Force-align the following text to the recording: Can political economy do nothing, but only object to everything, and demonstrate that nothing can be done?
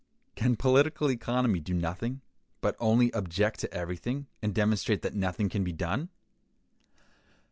Can 0.33 0.55
political 0.55 1.11
economy 1.11 1.59
do 1.59 1.75
nothing, 1.75 2.21
but 2.59 2.75
only 2.79 3.13
object 3.13 3.59
to 3.59 3.71
everything, 3.71 4.25
and 4.41 4.51
demonstrate 4.51 5.03
that 5.03 5.13
nothing 5.13 5.47
can 5.47 5.63
be 5.63 5.73
done? 5.73 6.09